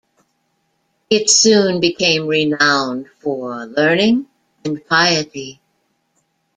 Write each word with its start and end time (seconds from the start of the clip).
It 1.11 1.29
soon 1.29 1.79
became 1.79 2.25
renowned 2.25 3.07
for 3.19 3.67
learning 3.67 4.25
and 4.65 4.83
piety. 4.87 5.61